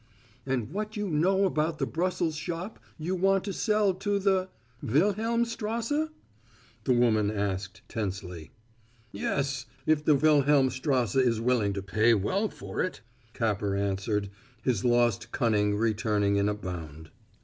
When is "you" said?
0.97-1.11, 2.97-3.13